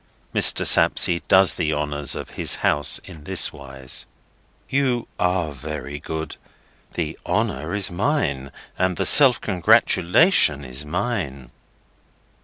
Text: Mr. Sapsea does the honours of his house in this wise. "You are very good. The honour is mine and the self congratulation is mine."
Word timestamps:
Mr. 0.33 0.65
Sapsea 0.65 1.21
does 1.27 1.53
the 1.53 1.71
honours 1.71 2.15
of 2.15 2.31
his 2.31 2.55
house 2.65 2.97
in 3.05 3.25
this 3.25 3.53
wise. 3.53 4.07
"You 4.67 5.07
are 5.19 5.51
very 5.51 5.99
good. 5.99 6.37
The 6.95 7.19
honour 7.23 7.75
is 7.75 7.91
mine 7.91 8.51
and 8.79 8.97
the 8.97 9.05
self 9.05 9.39
congratulation 9.39 10.65
is 10.65 10.83
mine." 10.83 11.51